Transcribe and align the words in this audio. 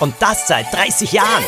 Und 0.00 0.14
das 0.18 0.48
seit 0.48 0.72
30 0.72 1.12
Jahren. 1.12 1.44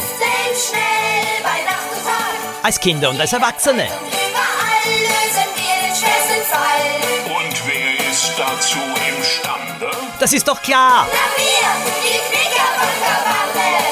schnell 0.55 1.43
bei 1.43 1.63
Nacht 1.65 1.89
und 1.91 2.05
Tag. 2.05 2.63
Als 2.63 2.79
Kinder 2.79 3.09
und 3.09 3.19
als 3.19 3.33
Erwachsene. 3.33 3.85
Überall 3.85 4.93
lösen 5.01 5.49
wir 5.57 5.89
den 5.89 5.97
schwersten 5.97 6.43
Fall. 6.51 7.35
Und 7.35 7.67
wer 7.67 8.11
ist 8.11 8.33
dazu 8.37 8.79
imstande? 9.17 9.91
Das 10.21 10.35
ist 10.35 10.47
doch 10.47 10.61
klar. 10.61 11.09
Na 11.11 11.43
wir, 11.43 11.93
die 12.03 12.19
Knickerbockerbande. 12.19 13.92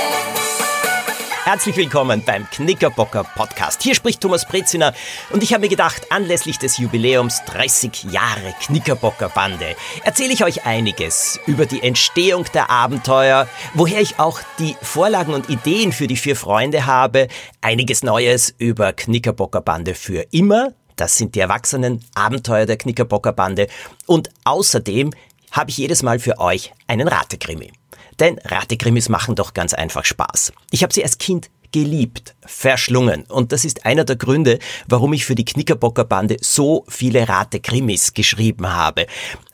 Herzlich 1.45 1.75
willkommen 1.77 2.23
beim 2.25 2.49
Knickerbocker 2.51 3.25
Podcast. 3.25 3.83
Hier 3.83 3.95
spricht 3.95 4.21
Thomas 4.21 4.47
Breziner 4.47 4.93
und 5.31 5.43
ich 5.43 5.55
habe 5.55 5.63
mir 5.63 5.71
gedacht, 5.71 6.13
anlässlich 6.13 6.59
des 6.59 6.77
Jubiläums 6.77 7.43
30 7.47 8.05
Jahre 8.13 8.55
Knickerbocker 8.61 9.31
Bande 9.31 9.75
erzähle 10.05 10.35
ich 10.35 10.45
euch 10.45 10.67
einiges 10.67 11.41
über 11.47 11.65
die 11.65 11.83
Entstehung 11.83 12.45
der 12.53 12.69
Abenteuer, 12.69 13.49
woher 13.73 14.03
ich 14.03 14.19
auch 14.19 14.41
die 14.59 14.77
Vorlagen 14.83 15.33
und 15.33 15.49
Ideen 15.49 15.93
für 15.93 16.07
die 16.07 16.19
vier 16.19 16.37
Freunde 16.37 16.85
habe, 16.85 17.27
einiges 17.63 18.03
Neues 18.03 18.55
über 18.59 18.93
Knickerbocker 18.93 19.63
Bande 19.63 19.95
für 19.95 20.27
immer, 20.33 20.75
das 20.97 21.17
sind 21.17 21.35
die 21.35 21.41
erwachsenen 21.41 22.05
Abenteuer 22.15 22.67
der 22.67 22.77
Knickerbocker 22.77 23.33
Bande 23.33 23.67
und 24.07 24.29
außerdem 24.45 25.13
habe 25.53 25.71
ich 25.71 25.79
jedes 25.79 26.03
Mal 26.03 26.19
für 26.19 26.39
euch 26.39 26.73
einen 26.87 27.09
Ratekrimi. 27.09 27.73
Denn 28.21 28.39
Ratekrimis 28.45 29.09
machen 29.09 29.35
doch 29.35 29.55
ganz 29.55 29.75
einfach 29.75 30.05
Spaß. 30.05 30.53
Ich 30.71 30.83
habe 30.83 30.93
sie 30.93 31.03
als 31.03 31.19
Kind 31.19 31.51
geliebt, 31.73 32.35
verschlungen. 32.45 33.23
Und 33.25 33.53
das 33.53 33.65
ist 33.65 33.87
einer 33.87 34.05
der 34.05 34.17
Gründe, 34.17 34.59
warum 34.89 35.13
ich 35.13 35.25
für 35.25 35.35
die 35.35 35.45
Knickerbocker 35.45 36.05
Bande 36.05 36.37
so 36.41 36.85
viele 36.89 37.29
Ratekrimis 37.29 38.13
geschrieben 38.13 38.73
habe. 38.73 39.07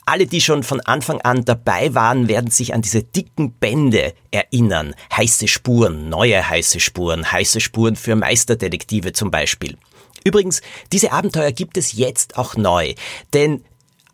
Alle, 0.06 0.26
die 0.26 0.40
schon 0.40 0.62
von 0.62 0.80
Anfang 0.80 1.20
an 1.20 1.44
dabei 1.44 1.94
waren, 1.94 2.28
werden 2.28 2.50
sich 2.50 2.74
an 2.74 2.82
diese 2.82 3.02
dicken 3.02 3.52
Bände 3.52 4.14
erinnern. 4.30 4.94
Heiße 5.14 5.48
Spuren, 5.48 6.08
neue 6.08 6.48
heiße 6.48 6.80
Spuren, 6.80 7.30
heiße 7.30 7.60
Spuren 7.60 7.96
für 7.96 8.16
Meisterdetektive 8.16 9.12
zum 9.12 9.30
Beispiel. 9.30 9.76
Übrigens, 10.24 10.60
diese 10.92 11.12
Abenteuer 11.12 11.52
gibt 11.52 11.76
es 11.76 11.92
jetzt 11.92 12.38
auch 12.38 12.56
neu, 12.56 12.94
denn 13.32 13.64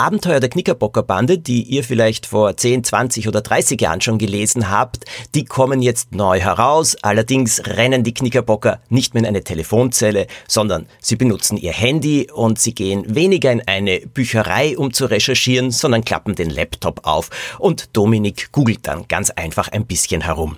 Abenteuer 0.02 0.40
der 0.40 0.50
Knickerbocker 0.50 1.04
Bande, 1.04 1.38
die 1.38 1.62
ihr 1.62 1.84
vielleicht 1.84 2.26
vor 2.26 2.56
10, 2.56 2.82
20 2.82 3.28
oder 3.28 3.40
30 3.40 3.80
Jahren 3.80 4.00
schon 4.00 4.18
gelesen 4.18 4.68
habt, 4.68 5.04
die 5.36 5.44
kommen 5.44 5.80
jetzt 5.80 6.12
neu 6.12 6.40
heraus. 6.40 6.96
Allerdings 7.02 7.62
rennen 7.66 8.02
die 8.02 8.12
Knickerbocker 8.12 8.80
nicht 8.88 9.14
mehr 9.14 9.22
in 9.22 9.28
eine 9.28 9.44
Telefonzelle, 9.44 10.26
sondern 10.48 10.88
sie 11.00 11.14
benutzen 11.14 11.56
ihr 11.56 11.70
Handy 11.70 12.28
und 12.32 12.58
sie 12.58 12.74
gehen 12.74 13.14
weniger 13.14 13.52
in 13.52 13.62
eine 13.68 14.00
Bücherei, 14.00 14.76
um 14.76 14.92
zu 14.92 15.06
recherchieren, 15.06 15.70
sondern 15.70 16.04
klappen 16.04 16.34
den 16.34 16.50
Laptop 16.50 17.06
auf 17.06 17.30
und 17.60 17.96
Dominik 17.96 18.50
googelt 18.50 18.88
dann 18.88 19.06
ganz 19.06 19.30
einfach 19.30 19.68
ein 19.68 19.86
bisschen 19.86 20.22
herum. 20.22 20.56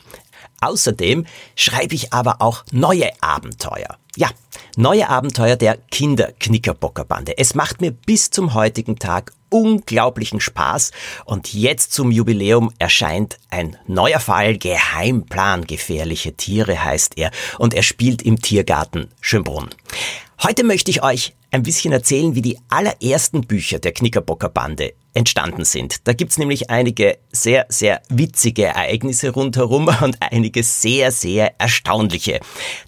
Außerdem 0.63 1.27
schreibe 1.55 1.95
ich 1.95 2.15
aber 2.15 2.41
auch 2.41 2.65
neue 2.73 3.11
Abenteuer. 3.21 3.99
Ja, 4.17 4.31
neue 4.77 5.09
Abenteuer 5.09 5.57
der 5.57 5.77
Kinder-Knickerbockerbande. 5.91 7.37
Es 7.37 7.57
macht 7.57 7.81
mir 7.81 7.91
bis 7.91 8.31
zum 8.31 8.55
heutigen 8.55 8.97
Tag 8.97 9.33
unglaublichen 9.49 10.41
Spaß 10.41 10.93
und 11.25 11.53
jetzt 11.53 11.93
zum 11.93 12.13
Jubiläum 12.13 12.73
erscheint 12.79 13.39
ein 13.51 13.77
neuer 13.89 14.21
Fall, 14.21 14.57
Geheimplan 14.57 15.67
gefährliche 15.67 16.35
Tiere 16.35 16.85
heißt 16.85 17.19
er 17.19 17.33
und 17.59 17.75
er 17.75 17.83
spielt 17.83 18.23
im 18.23 18.41
Tiergarten 18.41 19.09
Schönbrunn. 19.21 19.71
Heute 20.43 20.63
möchte 20.63 20.93
ich 20.93 21.03
euch 21.03 21.35
ein 21.55 21.63
bisschen 21.63 21.93
erzählen, 21.93 22.35
wie 22.35 22.43
die 22.43 22.59
allerersten 22.69 23.43
Bücher 23.43 23.79
der 23.79 23.93
Knickerbocker 23.93 24.49
Bande 24.49 24.95
entstanden 25.15 25.65
sind. 25.65 26.09
Da 26.09 26.13
gibt's 26.13 26.37
nämlich 26.37 26.69
einige 26.69 27.19
sehr, 27.31 27.67
sehr 27.69 28.03
witzige 28.09 28.65
Ereignisse 28.65 29.31
rundherum 29.31 29.89
und 30.03 30.17
einige 30.21 30.65
sehr, 30.65 31.13
sehr 31.13 31.55
erstaunliche. 31.61 32.41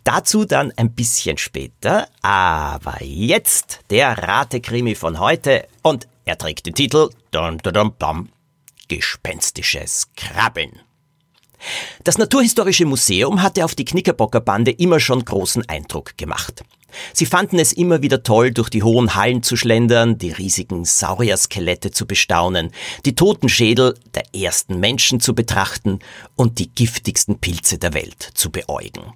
Dazu 0.03 0.44
dann 0.44 0.72
ein 0.77 0.92
bisschen 0.92 1.39
später, 1.39 2.09
aber 2.22 3.00
jetzt 3.05 3.78
der 3.91 4.19
Ratekrimi 4.19 4.97
von 4.97 5.21
heute 5.21 5.69
und 5.82 6.09
er 6.25 6.37
trägt 6.37 6.66
den 6.66 6.75
Titel 6.75 7.10
dum, 7.31 7.59
dum, 7.59 7.94
dum, 8.00 8.28
Gespenstisches 8.88 10.09
Krabbeln. 10.16 10.81
Das 12.03 12.19
Naturhistorische 12.19 12.84
Museum 12.84 13.43
hatte 13.43 13.65
auf 13.65 13.76
die 13.76 13.84
Knickerbocker 13.84 14.41
Bande 14.41 14.72
immer 14.72 14.99
schon 14.99 15.25
großen 15.25 15.69
Eindruck 15.69 16.19
gemacht. 16.19 16.65
Sie 17.12 17.27
fanden 17.27 17.59
es 17.59 17.73
immer 17.73 18.03
wieder 18.03 18.23
toll, 18.23 18.53
durch 18.53 18.69
die 18.69 18.83
hohen 18.83 19.15
Hallen 19.15 19.43
zu 19.43 19.57
schlendern, 19.57 20.19
die 20.19 20.33
riesigen 20.33 20.84
Saurierskelette 20.84 21.91
zu 21.91 22.07
bestaunen, 22.07 22.71
die 23.05 23.15
Totenschädel 23.15 23.95
der 24.15 24.25
ersten 24.34 24.81
Menschen 24.81 25.21
zu 25.21 25.35
betrachten 25.35 25.99
und 26.35 26.59
die 26.59 26.71
giftigsten 26.71 27.39
Pilze 27.39 27.79
der 27.79 27.95
Welt 27.95 28.31
zu 28.35 28.51
beäugen. 28.51 29.12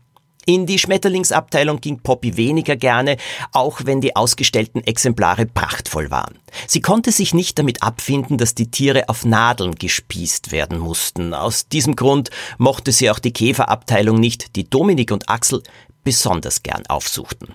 In 0.46 0.66
die 0.66 0.78
Schmetterlingsabteilung 0.78 1.80
ging 1.80 2.00
Poppy 2.00 2.36
weniger 2.36 2.74
gerne, 2.74 3.18
auch 3.52 3.82
wenn 3.84 4.00
die 4.00 4.16
ausgestellten 4.16 4.82
Exemplare 4.84 5.46
prachtvoll 5.46 6.10
waren. 6.10 6.38
Sie 6.66 6.80
konnte 6.80 7.12
sich 7.12 7.34
nicht 7.34 7.58
damit 7.58 7.82
abfinden, 7.82 8.38
dass 8.38 8.54
die 8.54 8.70
Tiere 8.70 9.08
auf 9.08 9.24
Nadeln 9.24 9.74
gespießt 9.74 10.50
werden 10.50 10.78
mussten. 10.78 11.34
Aus 11.34 11.68
diesem 11.68 11.94
Grund 11.94 12.30
mochte 12.56 12.90
sie 12.90 13.10
auch 13.10 13.18
die 13.18 13.32
Käferabteilung 13.32 14.18
nicht, 14.18 14.56
die 14.56 14.68
Dominik 14.68 15.12
und 15.12 15.28
Axel 15.28 15.62
besonders 16.04 16.62
gern 16.62 16.86
aufsuchten. 16.86 17.54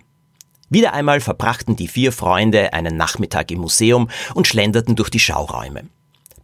Wieder 0.69 0.93
einmal 0.93 1.19
verbrachten 1.21 1.75
die 1.75 1.87
vier 1.87 2.11
Freunde 2.11 2.73
einen 2.73 2.97
Nachmittag 2.97 3.51
im 3.51 3.59
Museum 3.59 4.09
und 4.33 4.47
schlenderten 4.47 4.95
durch 4.95 5.09
die 5.09 5.19
Schauräume. 5.19 5.83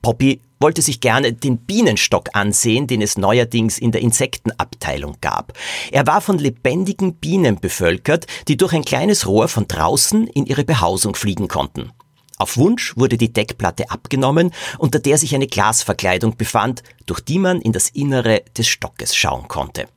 Poppy 0.01 0.41
wollte 0.59 0.81
sich 0.81 0.99
gerne 0.99 1.33
den 1.33 1.57
Bienenstock 1.57 2.29
ansehen, 2.33 2.87
den 2.87 3.01
es 3.01 3.17
neuerdings 3.17 3.77
in 3.77 3.91
der 3.91 4.01
Insektenabteilung 4.01 5.17
gab. 5.21 5.53
Er 5.91 6.07
war 6.07 6.21
von 6.21 6.37
lebendigen 6.37 7.15
Bienen 7.15 7.59
bevölkert, 7.59 8.27
die 8.47 8.57
durch 8.57 8.73
ein 8.73 8.85
kleines 8.85 9.27
Rohr 9.27 9.47
von 9.47 9.67
draußen 9.67 10.27
in 10.27 10.45
ihre 10.45 10.63
Behausung 10.63 11.15
fliegen 11.15 11.47
konnten. 11.47 11.91
Auf 12.37 12.57
Wunsch 12.57 12.97
wurde 12.97 13.17
die 13.17 13.31
Deckplatte 13.31 13.91
abgenommen, 13.91 14.51
unter 14.79 14.99
der 14.99 15.17
sich 15.19 15.35
eine 15.35 15.47
Glasverkleidung 15.47 16.37
befand, 16.37 16.81
durch 17.05 17.19
die 17.21 17.37
man 17.37 17.61
in 17.61 17.71
das 17.71 17.89
Innere 17.89 18.41
des 18.57 18.67
Stockes 18.67 19.15
schauen 19.15 19.47
konnte. 19.47 19.87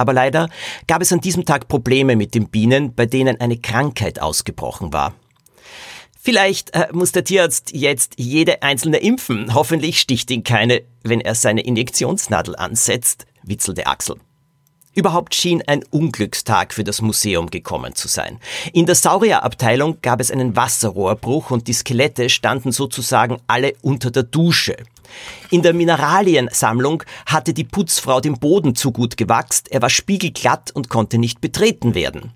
Aber 0.00 0.14
leider 0.14 0.48
gab 0.86 1.02
es 1.02 1.12
an 1.12 1.20
diesem 1.20 1.44
Tag 1.44 1.68
Probleme 1.68 2.16
mit 2.16 2.34
den 2.34 2.48
Bienen, 2.48 2.94
bei 2.94 3.04
denen 3.04 3.38
eine 3.38 3.58
Krankheit 3.58 4.18
ausgebrochen 4.22 4.94
war. 4.94 5.12
Vielleicht 6.18 6.74
äh, 6.74 6.88
muss 6.92 7.12
der 7.12 7.24
Tierarzt 7.24 7.72
jetzt 7.74 8.14
jede 8.16 8.62
einzelne 8.62 8.96
impfen. 8.96 9.52
Hoffentlich 9.52 10.00
sticht 10.00 10.30
ihn 10.30 10.42
keine, 10.42 10.80
wenn 11.02 11.20
er 11.20 11.34
seine 11.34 11.60
Injektionsnadel 11.60 12.56
ansetzt, 12.56 13.26
witzelte 13.42 13.86
Axel. 13.86 14.16
Überhaupt 14.94 15.34
schien 15.34 15.62
ein 15.66 15.84
Unglückstag 15.90 16.72
für 16.72 16.82
das 16.82 17.02
Museum 17.02 17.50
gekommen 17.50 17.94
zu 17.94 18.08
sein. 18.08 18.38
In 18.72 18.86
der 18.86 18.94
Saurierabteilung 18.94 19.98
gab 20.00 20.22
es 20.22 20.30
einen 20.30 20.56
Wasserrohrbruch 20.56 21.50
und 21.50 21.68
die 21.68 21.74
Skelette 21.74 22.30
standen 22.30 22.72
sozusagen 22.72 23.36
alle 23.48 23.74
unter 23.82 24.10
der 24.10 24.22
Dusche. 24.22 24.76
In 25.50 25.62
der 25.62 25.72
Mineraliensammlung 25.72 27.02
hatte 27.26 27.54
die 27.54 27.64
Putzfrau 27.64 28.20
den 28.20 28.38
Boden 28.38 28.74
zu 28.74 28.92
gut 28.92 29.16
gewachst, 29.16 29.68
er 29.70 29.82
war 29.82 29.90
spiegelglatt 29.90 30.70
und 30.70 30.88
konnte 30.88 31.18
nicht 31.18 31.40
betreten 31.40 31.94
werden. 31.94 32.32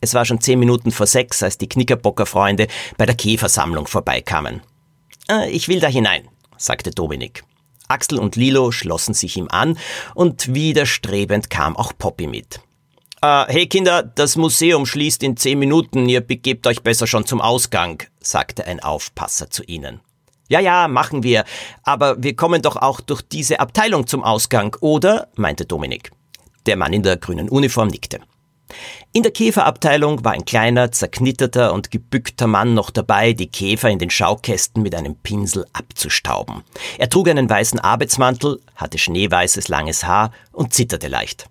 Es 0.00 0.14
war 0.14 0.24
schon 0.24 0.40
zehn 0.40 0.58
Minuten 0.58 0.92
vor 0.92 1.06
sechs, 1.06 1.42
als 1.42 1.58
die 1.58 1.68
Knickerbocker-Freunde 1.68 2.68
bei 2.96 3.06
der 3.06 3.14
Käfersammlung 3.14 3.86
vorbeikamen. 3.86 4.60
Äh, 5.30 5.50
ich 5.50 5.68
will 5.68 5.80
da 5.80 5.88
hinein, 5.88 6.28
sagte 6.56 6.90
Dominik. 6.90 7.44
Axel 7.88 8.18
und 8.18 8.36
Lilo 8.36 8.72
schlossen 8.72 9.14
sich 9.14 9.36
ihm 9.36 9.48
an 9.48 9.78
und 10.14 10.54
widerstrebend 10.54 11.50
kam 11.50 11.76
auch 11.76 11.92
Poppy 11.96 12.26
mit. 12.26 12.60
Äh, 13.22 13.44
hey 13.48 13.66
Kinder, 13.66 14.02
das 14.02 14.36
Museum 14.36 14.86
schließt 14.86 15.22
in 15.22 15.36
zehn 15.36 15.58
Minuten, 15.58 16.08
ihr 16.08 16.20
begebt 16.20 16.66
euch 16.66 16.82
besser 16.82 17.06
schon 17.06 17.26
zum 17.26 17.40
Ausgang, 17.40 18.02
sagte 18.20 18.66
ein 18.66 18.80
Aufpasser 18.80 19.50
zu 19.50 19.62
ihnen. 19.64 20.00
Ja, 20.48 20.60
ja, 20.60 20.86
machen 20.86 21.22
wir, 21.22 21.44
aber 21.82 22.22
wir 22.22 22.36
kommen 22.36 22.62
doch 22.62 22.76
auch 22.76 23.00
durch 23.00 23.22
diese 23.22 23.58
Abteilung 23.58 24.06
zum 24.06 24.22
Ausgang, 24.22 24.76
oder? 24.80 25.28
meinte 25.36 25.64
Dominik. 25.64 26.12
Der 26.66 26.76
Mann 26.76 26.92
in 26.92 27.02
der 27.02 27.16
grünen 27.16 27.48
Uniform 27.48 27.88
nickte. 27.88 28.20
In 29.12 29.22
der 29.22 29.32
Käferabteilung 29.32 30.24
war 30.24 30.32
ein 30.32 30.44
kleiner, 30.44 30.92
zerknitterter 30.92 31.72
und 31.72 31.90
gebückter 31.90 32.46
Mann 32.46 32.74
noch 32.74 32.90
dabei, 32.90 33.32
die 33.32 33.46
Käfer 33.46 33.90
in 33.90 33.98
den 33.98 34.10
Schaukästen 34.10 34.82
mit 34.82 34.94
einem 34.94 35.16
Pinsel 35.16 35.66
abzustauben. 35.72 36.62
Er 36.98 37.08
trug 37.08 37.28
einen 37.28 37.48
weißen 37.48 37.78
Arbeitsmantel, 37.78 38.60
hatte 38.74 38.98
schneeweißes 38.98 39.68
langes 39.68 40.04
Haar 40.04 40.32
und 40.52 40.74
zitterte 40.74 41.08
leicht. 41.08 41.48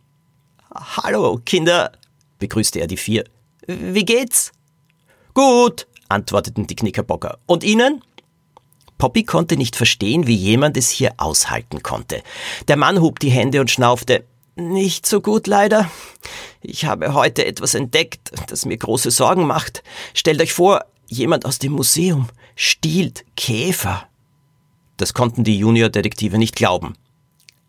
Hallo, 0.73 1.39
Kinder, 1.45 1.91
begrüßte 2.39 2.79
er 2.79 2.87
die 2.87 2.97
vier. 2.97 3.23
Wie 3.65 4.05
geht's? 4.05 4.51
Gut, 5.33 5.87
antworteten 6.09 6.67
die 6.67 6.75
Knickerbocker. 6.75 7.39
Und 7.45 7.63
Ihnen? 7.63 8.01
Poppy 8.97 9.23
konnte 9.23 9.57
nicht 9.57 9.75
verstehen, 9.75 10.27
wie 10.27 10.35
jemand 10.35 10.77
es 10.77 10.89
hier 10.89 11.13
aushalten 11.17 11.83
konnte. 11.83 12.21
Der 12.67 12.77
Mann 12.77 13.01
hob 13.01 13.19
die 13.19 13.29
Hände 13.29 13.61
und 13.61 13.71
schnaufte. 13.71 14.23
Nicht 14.55 15.05
so 15.05 15.19
gut 15.19 15.47
leider. 15.47 15.89
Ich 16.61 16.85
habe 16.85 17.13
heute 17.13 17.45
etwas 17.45 17.73
entdeckt, 17.73 18.31
das 18.47 18.65
mir 18.65 18.77
große 18.77 19.11
Sorgen 19.11 19.45
macht. 19.45 19.83
Stellt 20.13 20.41
euch 20.41 20.53
vor, 20.53 20.85
jemand 21.07 21.45
aus 21.45 21.59
dem 21.59 21.73
Museum 21.73 22.29
stiehlt 22.55 23.25
Käfer. 23.35 24.07
Das 24.97 25.13
konnten 25.13 25.43
die 25.43 25.57
Juniordetektive 25.57 26.37
nicht 26.37 26.55
glauben. 26.55 26.95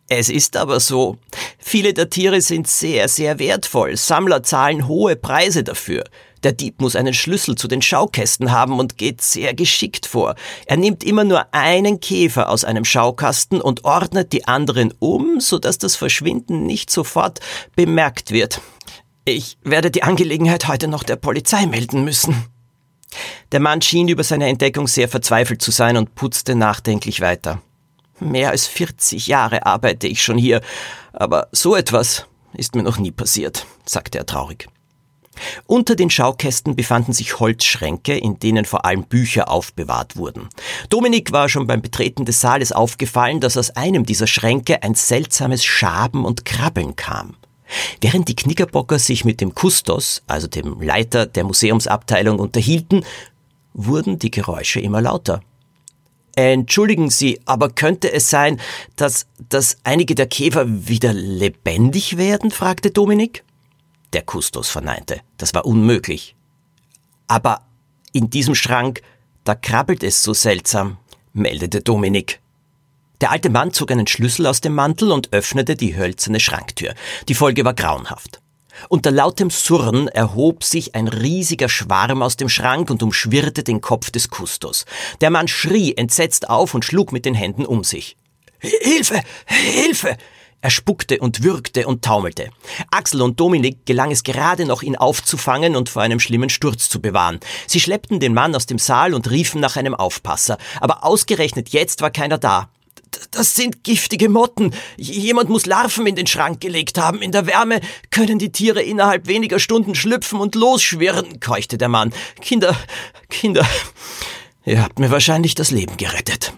Es 0.08 0.28
ist 0.28 0.56
aber 0.56 0.78
so. 0.78 1.19
Viele 1.58 1.93
der 1.93 2.08
Tiere 2.08 2.40
sind 2.40 2.69
sehr, 2.69 3.08
sehr 3.08 3.40
wertvoll. 3.40 3.96
Sammler 3.96 4.44
zahlen 4.44 4.87
hohe 4.87 5.17
Preise 5.17 5.64
dafür. 5.64 6.05
Der 6.42 6.52
Dieb 6.52 6.80
muss 6.80 6.96
einen 6.96 7.14
Schlüssel 7.14 7.54
zu 7.54 7.68
den 7.68 7.82
Schaukästen 7.82 8.52
haben 8.52 8.78
und 8.78 8.98
geht 8.98 9.22
sehr 9.22 9.54
geschickt 9.54 10.06
vor. 10.06 10.34
Er 10.66 10.76
nimmt 10.76 11.02
immer 11.02 11.24
nur 11.24 11.52
einen 11.54 12.00
Käfer 12.00 12.48
aus 12.50 12.64
einem 12.64 12.84
Schaukasten 12.84 13.60
und 13.60 13.84
ordnet 13.84 14.32
die 14.32 14.46
anderen 14.46 14.92
um, 14.98 15.40
sodass 15.40 15.78
das 15.78 15.96
Verschwinden 15.96 16.66
nicht 16.66 16.90
sofort 16.90 17.40
bemerkt 17.74 18.30
wird. 18.30 18.60
Ich 19.24 19.58
werde 19.64 19.90
die 19.90 20.02
Angelegenheit 20.02 20.68
heute 20.68 20.88
noch 20.88 21.02
der 21.02 21.16
Polizei 21.16 21.66
melden 21.66 22.04
müssen. 22.04 22.44
Der 23.52 23.60
Mann 23.60 23.82
schien 23.82 24.08
über 24.08 24.22
seine 24.22 24.46
Entdeckung 24.46 24.86
sehr 24.86 25.08
verzweifelt 25.08 25.62
zu 25.62 25.70
sein 25.70 25.96
und 25.96 26.14
putzte 26.14 26.54
nachdenklich 26.54 27.20
weiter. 27.20 27.60
Mehr 28.20 28.50
als 28.50 28.66
40 28.66 29.26
Jahre 29.26 29.66
arbeite 29.66 30.06
ich 30.06 30.22
schon 30.22 30.38
hier, 30.38 30.60
aber 31.12 31.48
so 31.52 31.74
etwas 31.74 32.26
ist 32.54 32.74
mir 32.74 32.82
noch 32.82 32.98
nie 32.98 33.10
passiert, 33.10 33.66
sagte 33.84 34.18
er 34.18 34.26
traurig. 34.26 34.68
Unter 35.66 35.96
den 35.96 36.10
Schaukästen 36.10 36.76
befanden 36.76 37.12
sich 37.12 37.40
Holzschränke, 37.40 38.16
in 38.16 38.38
denen 38.38 38.64
vor 38.64 38.84
allem 38.84 39.04
Bücher 39.04 39.50
aufbewahrt 39.50 40.16
wurden. 40.16 40.48
Dominik 40.90 41.32
war 41.32 41.48
schon 41.48 41.66
beim 41.66 41.82
Betreten 41.82 42.24
des 42.24 42.40
Saales 42.40 42.72
aufgefallen, 42.72 43.40
dass 43.40 43.56
aus 43.56 43.70
einem 43.70 44.04
dieser 44.04 44.26
Schränke 44.26 44.82
ein 44.82 44.94
seltsames 44.94 45.64
Schaben 45.64 46.24
und 46.24 46.44
Krabbeln 46.44 46.96
kam. 46.96 47.36
Während 48.00 48.28
die 48.28 48.36
Knickerbocker 48.36 48.98
sich 48.98 49.24
mit 49.24 49.40
dem 49.40 49.54
Kustos, 49.54 50.22
also 50.26 50.46
dem 50.46 50.80
Leiter 50.80 51.26
der 51.26 51.44
Museumsabteilung, 51.44 52.38
unterhielten, 52.38 53.04
wurden 53.74 54.18
die 54.18 54.30
Geräusche 54.30 54.80
immer 54.80 55.00
lauter. 55.00 55.40
Entschuldigen 56.36 57.08
Sie, 57.08 57.40
aber 57.46 57.70
könnte 57.70 58.12
es 58.12 58.28
sein, 58.28 58.60
dass, 58.96 59.26
dass 59.48 59.78
einige 59.84 60.14
der 60.14 60.26
Käfer 60.26 60.66
wieder 60.68 61.14
lebendig 61.14 62.18
werden? 62.18 62.50
fragte 62.50 62.90
Dominik. 62.90 63.42
Der 64.12 64.22
Kustos 64.22 64.68
verneinte. 64.68 65.20
Das 65.36 65.54
war 65.54 65.66
unmöglich. 65.66 66.34
Aber 67.26 67.62
in 68.12 68.30
diesem 68.30 68.54
Schrank, 68.54 69.02
da 69.44 69.54
krabbelt 69.54 70.02
es 70.02 70.22
so 70.22 70.32
seltsam, 70.32 70.98
meldete 71.32 71.80
Dominik. 71.80 72.40
Der 73.20 73.30
alte 73.30 73.50
Mann 73.50 73.72
zog 73.72 73.90
einen 73.90 74.06
Schlüssel 74.06 74.46
aus 74.46 74.60
dem 74.60 74.74
Mantel 74.74 75.10
und 75.10 75.32
öffnete 75.32 75.74
die 75.74 75.96
hölzerne 75.96 76.40
Schranktür. 76.40 76.94
Die 77.28 77.34
Folge 77.34 77.64
war 77.64 77.74
grauenhaft. 77.74 78.40
Unter 78.88 79.10
lautem 79.10 79.48
Surren 79.50 80.08
erhob 80.08 80.62
sich 80.62 80.94
ein 80.94 81.08
riesiger 81.08 81.68
Schwarm 81.68 82.22
aus 82.22 82.36
dem 82.36 82.48
Schrank 82.48 82.90
und 82.90 83.02
umschwirrte 83.02 83.62
den 83.62 83.80
Kopf 83.80 84.10
des 84.10 84.28
Kustos. 84.28 84.84
Der 85.22 85.30
Mann 85.30 85.48
schrie 85.48 85.96
entsetzt 85.96 86.50
auf 86.50 86.74
und 86.74 86.84
schlug 86.84 87.10
mit 87.12 87.24
den 87.24 87.34
Händen 87.34 87.64
um 87.64 87.84
sich. 87.84 88.16
Hilfe! 88.58 89.22
Hilfe! 89.46 90.16
Er 90.66 90.70
spuckte 90.70 91.20
und 91.20 91.44
würgte 91.44 91.86
und 91.86 92.04
taumelte. 92.04 92.50
Axel 92.90 93.22
und 93.22 93.38
Dominik 93.38 93.86
gelang 93.86 94.10
es 94.10 94.24
gerade 94.24 94.66
noch, 94.66 94.82
ihn 94.82 94.96
aufzufangen 94.96 95.76
und 95.76 95.88
vor 95.88 96.02
einem 96.02 96.18
schlimmen 96.18 96.50
Sturz 96.50 96.88
zu 96.88 97.00
bewahren. 97.00 97.38
Sie 97.68 97.78
schleppten 97.78 98.18
den 98.18 98.34
Mann 98.34 98.52
aus 98.52 98.66
dem 98.66 98.80
Saal 98.80 99.14
und 99.14 99.30
riefen 99.30 99.60
nach 99.60 99.76
einem 99.76 99.94
Aufpasser. 99.94 100.58
Aber 100.80 101.04
ausgerechnet 101.04 101.68
jetzt 101.68 102.00
war 102.00 102.10
keiner 102.10 102.36
da. 102.38 102.68
Das 103.30 103.54
sind 103.54 103.84
giftige 103.84 104.28
Motten. 104.28 104.74
Jemand 104.96 105.50
muss 105.50 105.66
Larven 105.66 106.04
in 106.08 106.16
den 106.16 106.26
Schrank 106.26 106.60
gelegt 106.60 106.98
haben. 106.98 107.22
In 107.22 107.30
der 107.30 107.46
Wärme 107.46 107.80
können 108.10 108.40
die 108.40 108.50
Tiere 108.50 108.82
innerhalb 108.82 109.28
weniger 109.28 109.60
Stunden 109.60 109.94
schlüpfen 109.94 110.40
und 110.40 110.56
losschwirren, 110.56 111.38
keuchte 111.38 111.78
der 111.78 111.88
Mann. 111.88 112.12
Kinder, 112.40 112.76
Kinder, 113.28 113.64
ihr 114.64 114.82
habt 114.82 114.98
mir 114.98 115.12
wahrscheinlich 115.12 115.54
das 115.54 115.70
Leben 115.70 115.96
gerettet. 115.96 116.54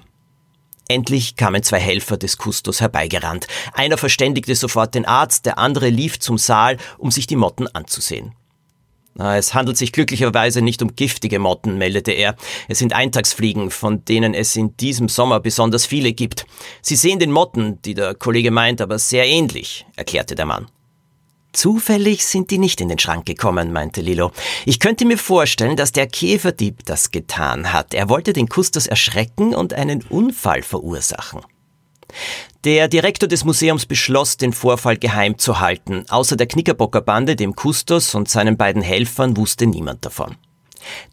Endlich 0.88 1.36
kamen 1.36 1.62
zwei 1.62 1.78
Helfer 1.78 2.16
des 2.16 2.38
Kustos 2.38 2.80
herbeigerannt. 2.80 3.46
Einer 3.74 3.98
verständigte 3.98 4.54
sofort 4.54 4.94
den 4.94 5.04
Arzt, 5.04 5.44
der 5.44 5.58
andere 5.58 5.90
lief 5.90 6.18
zum 6.18 6.38
Saal, 6.38 6.78
um 6.96 7.10
sich 7.10 7.26
die 7.26 7.36
Motten 7.36 7.68
anzusehen. 7.68 8.34
Es 9.18 9.52
handelt 9.52 9.76
sich 9.76 9.92
glücklicherweise 9.92 10.62
nicht 10.62 10.80
um 10.80 10.94
giftige 10.94 11.40
Motten, 11.40 11.76
meldete 11.76 12.12
er. 12.12 12.36
Es 12.68 12.78
sind 12.78 12.92
Eintagsfliegen, 12.92 13.70
von 13.70 14.04
denen 14.04 14.32
es 14.32 14.54
in 14.54 14.76
diesem 14.76 15.08
Sommer 15.08 15.40
besonders 15.40 15.86
viele 15.86 16.12
gibt. 16.12 16.46
Sie 16.82 16.96
sehen 16.96 17.18
den 17.18 17.32
Motten, 17.32 17.82
die 17.82 17.94
der 17.94 18.14
Kollege 18.14 18.52
meint, 18.52 18.80
aber 18.80 18.98
sehr 18.98 19.26
ähnlich, 19.26 19.86
erklärte 19.96 20.36
der 20.36 20.46
Mann. 20.46 20.68
Zufällig 21.58 22.24
sind 22.24 22.52
die 22.52 22.58
nicht 22.58 22.80
in 22.80 22.88
den 22.88 23.00
Schrank 23.00 23.26
gekommen, 23.26 23.72
meinte 23.72 24.00
Lilo. 24.00 24.30
Ich 24.64 24.78
könnte 24.78 25.04
mir 25.04 25.18
vorstellen, 25.18 25.74
dass 25.74 25.90
der 25.90 26.06
Käferdieb 26.06 26.84
das 26.84 27.10
getan 27.10 27.72
hat. 27.72 27.94
Er 27.94 28.08
wollte 28.08 28.32
den 28.32 28.48
Kustos 28.48 28.86
erschrecken 28.86 29.56
und 29.56 29.74
einen 29.74 30.04
Unfall 30.08 30.62
verursachen. 30.62 31.40
Der 32.62 32.86
Direktor 32.86 33.28
des 33.28 33.44
Museums 33.44 33.86
beschloss, 33.86 34.36
den 34.36 34.52
Vorfall 34.52 34.98
geheim 34.98 35.36
zu 35.36 35.58
halten. 35.58 36.04
Außer 36.08 36.36
der 36.36 36.46
Knickerbocker 36.46 37.00
Bande, 37.00 37.34
dem 37.34 37.56
Kustos 37.56 38.14
und 38.14 38.28
seinen 38.28 38.56
beiden 38.56 38.80
Helfern 38.80 39.36
wusste 39.36 39.66
niemand 39.66 40.04
davon. 40.04 40.36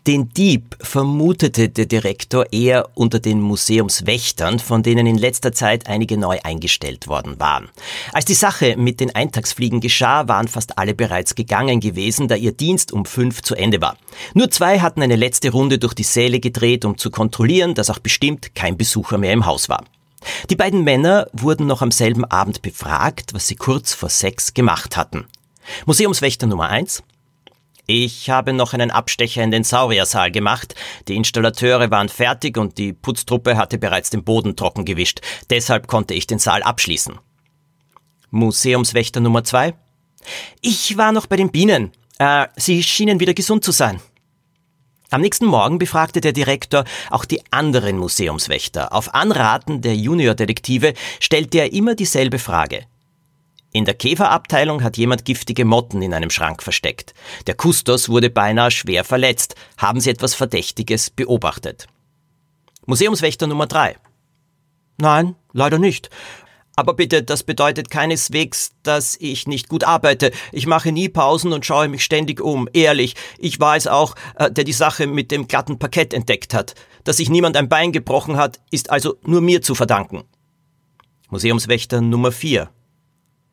Den 0.07 0.29
Dieb 0.29 0.77
vermutete 0.81 1.69
der 1.69 1.85
Direktor 1.85 2.51
eher 2.51 2.89
unter 2.94 3.19
den 3.19 3.41
Museumswächtern, 3.41 4.59
von 4.59 4.83
denen 4.83 5.07
in 5.07 5.17
letzter 5.17 5.51
Zeit 5.51 5.88
einige 5.88 6.17
neu 6.17 6.39
eingestellt 6.44 7.07
worden 7.07 7.39
waren. 7.39 7.69
Als 8.13 8.25
die 8.25 8.33
Sache 8.33 8.75
mit 8.77 9.00
den 9.00 9.15
Eintagsfliegen 9.15 9.81
geschah, 9.81 10.27
waren 10.27 10.47
fast 10.47 10.77
alle 10.77 10.94
bereits 10.94 11.35
gegangen 11.35 11.79
gewesen, 11.79 12.27
da 12.27 12.35
ihr 12.35 12.51
Dienst 12.51 12.91
um 12.91 13.06
fünf 13.06 13.41
zu 13.41 13.56
Ende 13.56 13.81
war. 13.81 13.97
Nur 14.33 14.51
zwei 14.51 14.79
hatten 14.79 15.01
eine 15.01 15.15
letzte 15.15 15.51
Runde 15.51 15.79
durch 15.79 15.94
die 15.94 16.03
Säle 16.03 16.39
gedreht, 16.39 16.85
um 16.85 16.97
zu 16.97 17.09
kontrollieren, 17.09 17.73
dass 17.73 17.89
auch 17.89 18.00
bestimmt 18.00 18.56
kein 18.56 18.77
Besucher 18.77 19.18
mehr 19.18 19.33
im 19.33 19.45
Haus 19.45 19.69
war. 19.69 19.83
Die 20.50 20.56
beiden 20.56 20.83
Männer 20.83 21.27
wurden 21.33 21.68
noch 21.68 21.81
am 21.81 21.91
selben 21.91 22.25
Abend 22.25 22.61
befragt, 22.61 23.33
was 23.33 23.47
sie 23.47 23.56
kurz 23.56 23.94
vor 23.94 24.09
sechs 24.09 24.53
gemacht 24.53 24.97
hatten. 24.97 25.25
Museumswächter 25.85 26.47
Nummer 26.47 26.69
eins. 26.69 27.03
Ich 27.87 28.29
habe 28.29 28.53
noch 28.53 28.73
einen 28.73 28.89
Abstecher 28.89 29.43
in 29.43 29.51
den 29.51 29.63
Sauriersaal 29.63 30.31
gemacht. 30.31 30.73
Die 31.07 31.15
Installateure 31.15 31.91
waren 31.91 32.09
fertig 32.09 32.57
und 32.57 32.77
die 32.77 32.93
Putztruppe 32.93 33.57
hatte 33.57 33.77
bereits 33.77 34.09
den 34.09 34.23
Boden 34.23 34.55
trocken 34.55 34.85
gewischt. 34.85 35.21
Deshalb 35.49 35.87
konnte 35.87 36.13
ich 36.13 36.25
den 36.25 36.39
Saal 36.39 36.63
abschließen. 36.63 37.19
Museumswächter 38.31 39.19
Nummer 39.19 39.43
zwei. 39.43 39.75
Ich 40.61 40.97
war 40.97 41.11
noch 41.11 41.27
bei 41.27 41.35
den 41.35 41.51
Bienen. 41.51 41.91
Äh, 42.17 42.47
sie 42.55 42.81
schienen 42.81 43.19
wieder 43.19 43.33
gesund 43.33 43.63
zu 43.63 43.71
sein. 43.71 44.01
Am 45.11 45.21
nächsten 45.21 45.45
Morgen 45.45 45.77
befragte 45.77 46.19
der 46.19 46.33
Direktor 46.33 46.83
auch 47.11 47.25
die 47.25 47.41
anderen 47.51 47.97
Museumswächter. 47.97 48.91
Auf 48.93 49.13
Anraten 49.13 49.81
der 49.81 49.95
Juniordetektive 49.95 50.93
stellte 51.19 51.59
er 51.59 51.73
immer 51.73 51.93
dieselbe 51.93 52.39
Frage. 52.39 52.87
In 53.75 53.83
der 53.83 53.94
Käferabteilung 53.94 54.83
hat 54.83 54.95
jemand 54.95 55.25
giftige 55.25 55.65
Motten 55.65 56.01
in 56.01 56.13
einem 56.13 56.29
Schrank 56.29 56.63
versteckt. 56.63 57.13
Der 57.45 57.55
Kustos 57.55 58.07
wurde 58.07 58.29
beinahe 58.29 58.71
schwer 58.71 59.03
verletzt. 59.03 59.55
Haben 59.75 59.99
Sie 59.99 60.09
etwas 60.09 60.33
Verdächtiges 60.33 61.09
beobachtet? 61.09 61.87
Museumswächter 62.85 63.47
Nummer 63.47 63.67
drei. 63.67 63.97
Nein, 64.97 65.35
leider 65.51 65.77
nicht. 65.77 66.09
Aber 66.77 66.94
bitte, 66.94 67.21
das 67.21 67.44
bedeutet 67.44 67.89
keineswegs, 67.89 68.71
dass 68.83 69.17
ich 69.19 69.45
nicht 69.45 69.67
gut 69.67 69.83
arbeite. 69.83 70.31
Ich 70.53 70.67
mache 70.67 70.94
nie 70.94 71.09
Pausen 71.09 71.51
und 71.51 71.65
schaue 71.65 71.89
mich 71.89 72.05
ständig 72.05 72.39
um. 72.39 72.69
Ehrlich, 72.71 73.15
ich 73.37 73.59
war 73.59 73.75
es 73.75 73.87
auch, 73.87 74.15
äh, 74.35 74.49
der 74.49 74.63
die 74.63 74.71
Sache 74.71 75.05
mit 75.05 75.31
dem 75.31 75.49
glatten 75.49 75.79
Parkett 75.79 76.13
entdeckt 76.13 76.53
hat. 76.53 76.75
Dass 77.03 77.17
sich 77.17 77.29
niemand 77.29 77.57
ein 77.57 77.67
Bein 77.67 77.91
gebrochen 77.91 78.37
hat, 78.37 78.61
ist 78.71 78.89
also 78.89 79.17
nur 79.23 79.41
mir 79.41 79.61
zu 79.61 79.75
verdanken. 79.75 80.23
Museumswächter 81.29 81.99
Nummer 81.99 82.31
4. 82.31 82.69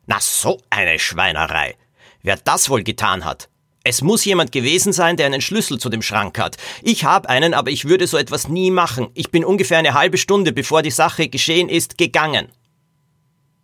Na 0.05 0.19
so 0.19 0.61
eine 0.69 0.99
Schweinerei. 0.99 1.75
Wer 2.21 2.37
das 2.37 2.69
wohl 2.69 2.83
getan 2.83 3.25
hat? 3.25 3.49
Es 3.85 4.01
muss 4.01 4.23
jemand 4.23 4.53
gewesen 4.53 4.93
sein, 4.93 5.17
der 5.17 5.25
einen 5.25 5.41
Schlüssel 5.41 5.77
zu 5.77 5.89
dem 5.89 6.01
Schrank 6.01 6.39
hat. 6.39 6.57
Ich 6.81 7.03
habe 7.03 7.29
einen, 7.29 7.53
aber 7.53 7.69
ich 7.69 7.85
würde 7.85 8.07
so 8.07 8.17
etwas 8.17 8.47
nie 8.47 8.71
machen. 8.71 9.09
Ich 9.13 9.29
bin 9.29 9.43
ungefähr 9.43 9.77
eine 9.77 9.93
halbe 9.93 10.17
Stunde, 10.17 10.53
bevor 10.53 10.81
die 10.81 10.91
Sache 10.91 11.27
geschehen 11.27 11.67
ist, 11.67 11.97
gegangen. 11.97 12.47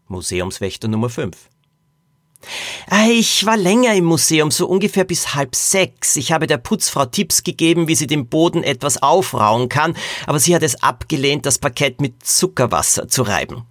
Museumswächter 0.08 0.90
Nummer 0.90 1.10
5. 1.10 1.38
Ah, 2.90 3.08
ich 3.08 3.46
war 3.46 3.58
länger 3.58 3.94
im 3.94 4.06
Museum, 4.06 4.50
so 4.50 4.68
ungefähr 4.68 5.04
bis 5.04 5.36
halb 5.36 5.56
sechs. 5.56 6.16
Ich 6.16 6.32
habe 6.32 6.48
der 6.48 6.58
Putzfrau 6.58 7.06
Tipps 7.06 7.44
gegeben, 7.44 7.88
wie 7.88 7.96
sie 7.96 8.08
den 8.08 8.28
Boden 8.28 8.64
etwas 8.64 9.02
aufrauen 9.02 9.70
kann, 9.70 9.96
aber 10.26 10.40
sie 10.40 10.56
hat 10.56 10.64
es 10.64 10.82
abgelehnt, 10.82 11.46
das 11.46 11.60
Parkett 11.60 12.02
mit 12.02 12.26
Zuckerwasser 12.26 13.08
zu 13.08 13.24
reiben. 13.24 13.66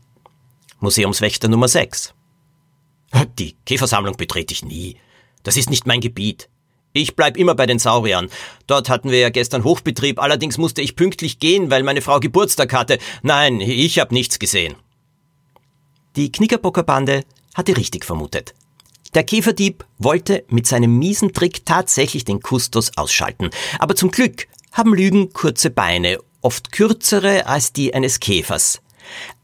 Museumswächter 0.80 1.48
Nummer 1.48 1.68
6. 1.68 2.14
Die 3.38 3.56
Käfersammlung 3.66 4.16
betrete 4.16 4.52
ich 4.52 4.64
nie. 4.64 4.96
Das 5.42 5.56
ist 5.56 5.70
nicht 5.70 5.86
mein 5.86 6.00
Gebiet. 6.00 6.48
Ich 6.92 7.14
bleib 7.14 7.36
immer 7.36 7.54
bei 7.54 7.66
den 7.66 7.78
Sauriern. 7.78 8.28
Dort 8.66 8.88
hatten 8.88 9.10
wir 9.10 9.18
ja 9.18 9.30
gestern 9.30 9.64
Hochbetrieb, 9.64 10.18
allerdings 10.20 10.58
musste 10.58 10.82
ich 10.82 10.96
pünktlich 10.96 11.38
gehen, 11.38 11.70
weil 11.70 11.82
meine 11.82 12.02
Frau 12.02 12.18
Geburtstag 12.18 12.72
hatte. 12.72 12.98
Nein, 13.22 13.60
ich 13.60 13.98
habe 13.98 14.14
nichts 14.14 14.38
gesehen. 14.38 14.74
Die 16.16 16.32
Knickerbocker 16.32 16.82
Bande 16.82 17.24
hatte 17.54 17.76
richtig 17.76 18.04
vermutet. 18.04 18.54
Der 19.14 19.24
Käferdieb 19.24 19.84
wollte 19.98 20.44
mit 20.48 20.66
seinem 20.66 20.98
miesen 20.98 21.32
Trick 21.32 21.64
tatsächlich 21.64 22.24
den 22.24 22.40
Kustos 22.40 22.96
ausschalten. 22.96 23.50
Aber 23.78 23.94
zum 23.94 24.10
Glück 24.10 24.48
haben 24.72 24.94
Lügen 24.94 25.32
kurze 25.32 25.70
Beine, 25.70 26.18
oft 26.40 26.72
kürzere 26.72 27.46
als 27.46 27.72
die 27.72 27.94
eines 27.94 28.20
Käfers. 28.20 28.80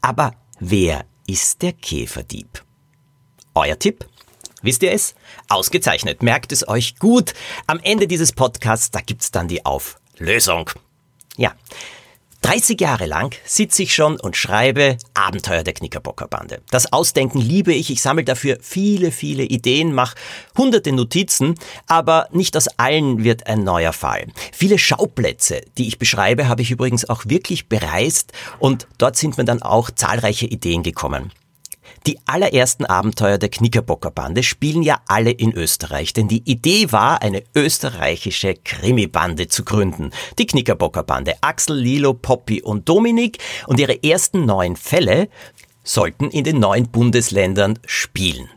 Aber 0.01 0.33
wer 0.59 1.05
ist 1.25 1.61
der 1.61 1.73
Käferdieb? 1.73 2.64
Euer 3.55 3.79
Tipp? 3.79 4.05
Wisst 4.61 4.83
ihr 4.83 4.91
es? 4.91 5.15
Ausgezeichnet. 5.47 6.21
Merkt 6.21 6.51
es 6.51 6.67
euch 6.67 6.99
gut. 6.99 7.33
Am 7.67 7.79
Ende 7.81 8.07
dieses 8.07 8.33
Podcasts, 8.33 8.91
da 8.91 8.99
gibt's 8.99 9.31
dann 9.31 9.47
die 9.47 9.65
Auflösung. 9.65 10.69
Ja. 11.37 11.53
30 12.41 12.79
Jahre 12.79 13.07
lang 13.07 13.33
sitze 13.43 13.81
ich 13.81 13.95
schon 13.95 14.19
und 14.19 14.37
schreibe 14.37 14.97
Abenteuer 15.15 15.63
der 15.63 15.73
Knickerbockerbande. 15.73 16.61
Das 16.69 16.93
Ausdenken 16.93 17.39
liebe 17.39 17.73
ich. 17.73 17.89
Ich 17.89 18.03
sammle 18.03 18.23
dafür 18.23 18.59
viele, 18.61 19.11
viele 19.11 19.43
Ideen, 19.43 19.93
mache 19.93 20.15
hunderte 20.55 20.91
Notizen, 20.91 21.55
aber 21.87 22.27
nicht 22.31 22.55
aus 22.55 22.67
allen 22.77 23.23
wird 23.23 23.47
ein 23.47 23.63
neuer 23.63 23.93
Fall. 23.93 24.27
Viele 24.51 24.77
Schauplätze, 24.77 25.61
die 25.79 25.87
ich 25.87 25.97
beschreibe, 25.97 26.47
habe 26.47 26.61
ich 26.61 26.69
übrigens 26.69 27.09
auch 27.09 27.23
wirklich 27.25 27.67
bereist 27.67 28.31
und 28.59 28.87
dort 28.99 29.15
sind 29.15 29.39
mir 29.39 29.45
dann 29.45 29.63
auch 29.63 29.89
zahlreiche 29.89 30.45
Ideen 30.45 30.83
gekommen. 30.83 31.31
Die 32.07 32.19
allerersten 32.27 32.85
Abenteuer 32.85 33.39
der 33.39 33.49
Knickerbockerbande 33.49 34.43
spielen 34.43 34.83
ja 34.83 35.01
alle 35.07 35.31
in 35.31 35.53
Österreich, 35.53 36.13
denn 36.13 36.27
die 36.27 36.43
Idee 36.47 36.91
war, 36.91 37.23
eine 37.23 37.41
österreichische 37.55 38.53
Krimibande 38.53 39.47
zu 39.47 39.65
gründen. 39.65 40.11
Die 40.37 40.45
Knickerbockerbande 40.45 41.33
Axel, 41.41 41.77
Lilo, 41.77 42.13
Poppy 42.13 42.61
und 42.61 42.87
Dominik 42.87 43.39
und 43.65 43.79
ihre 43.79 44.03
ersten 44.03 44.45
neun 44.45 44.75
Fälle 44.75 45.29
sollten 45.83 46.29
in 46.29 46.43
den 46.43 46.59
neuen 46.59 46.89
Bundesländern 46.89 47.79
spielen. 47.87 48.49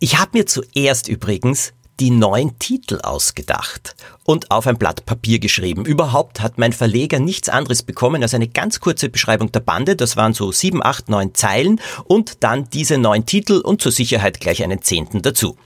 Ich 0.00 0.18
habe 0.18 0.38
mir 0.38 0.46
zuerst 0.46 1.06
übrigens 1.06 1.72
die 2.00 2.10
neuen 2.10 2.58
Titel 2.58 3.00
ausgedacht 3.02 3.96
und 4.24 4.50
auf 4.50 4.66
ein 4.66 4.76
Blatt 4.76 5.06
Papier 5.06 5.38
geschrieben. 5.38 5.84
Überhaupt 5.84 6.40
hat 6.40 6.58
mein 6.58 6.72
Verleger 6.72 7.18
nichts 7.18 7.48
anderes 7.48 7.82
bekommen 7.82 8.22
als 8.22 8.34
eine 8.34 8.48
ganz 8.48 8.80
kurze 8.80 9.08
Beschreibung 9.08 9.52
der 9.52 9.60
Bande. 9.60 9.96
Das 9.96 10.16
waren 10.16 10.34
so 10.34 10.52
sieben, 10.52 10.82
acht, 10.82 11.08
neun 11.08 11.34
Zeilen 11.34 11.80
und 12.04 12.42
dann 12.44 12.68
diese 12.70 12.98
neun 12.98 13.24
Titel 13.24 13.60
und 13.64 13.80
zur 13.80 13.92
Sicherheit 13.92 14.40
gleich 14.40 14.62
einen 14.62 14.82
Zehnten 14.82 15.22
dazu. 15.22 15.56